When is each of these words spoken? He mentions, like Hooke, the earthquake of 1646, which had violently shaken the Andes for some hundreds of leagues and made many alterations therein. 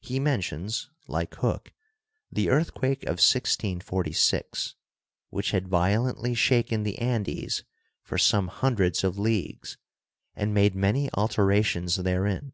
He 0.00 0.20
mentions, 0.20 0.90
like 1.08 1.34
Hooke, 1.34 1.72
the 2.30 2.50
earthquake 2.50 3.02
of 3.02 3.18
1646, 3.18 4.76
which 5.30 5.50
had 5.50 5.66
violently 5.66 6.36
shaken 6.36 6.84
the 6.84 6.96
Andes 7.00 7.64
for 8.04 8.16
some 8.16 8.46
hundreds 8.46 9.02
of 9.02 9.18
leagues 9.18 9.76
and 10.36 10.54
made 10.54 10.76
many 10.76 11.10
alterations 11.14 11.96
therein. 11.96 12.52